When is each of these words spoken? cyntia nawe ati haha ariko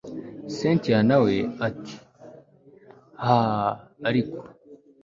cyntia 0.55 0.99
nawe 1.07 1.35
ati 1.67 1.95
haha 3.23 3.63
ariko 4.09 4.37